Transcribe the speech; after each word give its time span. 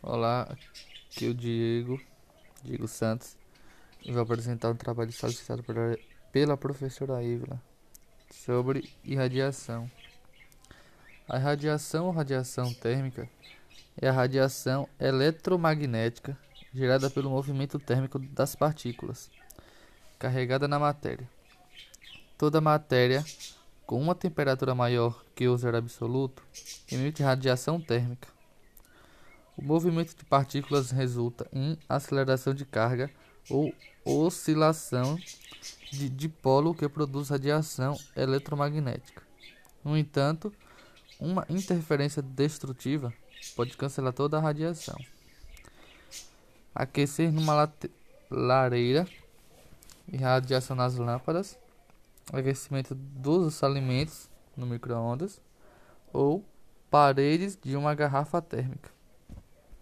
Olá, 0.00 0.42
aqui 1.10 1.26
é 1.26 1.28
o 1.28 1.34
Diego, 1.34 2.00
Diego 2.62 2.86
Santos, 2.86 3.36
e 4.04 4.12
vou 4.12 4.22
apresentar 4.22 4.70
um 4.70 4.76
trabalho 4.76 5.10
solicitado 5.12 5.64
pela 6.30 6.56
professora 6.56 7.20
Ivla 7.20 7.60
sobre 8.30 8.88
irradiação. 9.02 9.90
A 11.28 11.36
radiação 11.36 12.06
ou 12.06 12.12
radiação 12.12 12.72
térmica 12.74 13.28
é 14.00 14.08
a 14.08 14.12
radiação 14.12 14.88
eletromagnética 15.00 16.38
gerada 16.72 17.10
pelo 17.10 17.30
movimento 17.30 17.76
térmico 17.80 18.20
das 18.20 18.54
partículas 18.54 19.28
carregada 20.16 20.68
na 20.68 20.78
matéria. 20.78 21.28
Toda 22.38 22.60
matéria 22.60 23.24
com 23.84 24.00
uma 24.00 24.14
temperatura 24.14 24.76
maior 24.76 25.24
que 25.34 25.48
o 25.48 25.56
zero 25.56 25.76
absoluto 25.76 26.40
emite 26.88 27.20
radiação 27.20 27.80
térmica. 27.80 28.37
O 29.58 29.64
movimento 29.64 30.16
de 30.16 30.24
partículas 30.24 30.92
resulta 30.92 31.44
em 31.52 31.76
aceleração 31.88 32.54
de 32.54 32.64
carga 32.64 33.10
ou 33.50 33.74
oscilação 34.04 35.18
de 35.90 36.08
dipolo 36.08 36.72
que 36.72 36.88
produz 36.88 37.30
radiação 37.30 37.98
eletromagnética. 38.14 39.20
No 39.82 39.98
entanto, 39.98 40.54
uma 41.18 41.44
interferência 41.50 42.22
destrutiva 42.22 43.12
pode 43.56 43.76
cancelar 43.76 44.12
toda 44.12 44.38
a 44.38 44.40
radiação. 44.40 44.96
Aquecer 46.72 47.32
numa 47.32 47.68
lareira 48.30 49.08
e 50.06 50.16
radiação 50.18 50.76
nas 50.76 50.94
lâmpadas, 50.94 51.58
aquecimento 52.32 52.94
dos 52.94 53.60
alimentos 53.64 54.30
no 54.56 54.66
micro-ondas 54.66 55.40
ou 56.12 56.44
paredes 56.88 57.58
de 57.60 57.74
uma 57.74 57.92
garrafa 57.92 58.40
térmica. 58.40 58.97